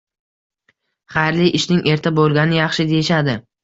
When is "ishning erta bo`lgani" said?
1.61-2.63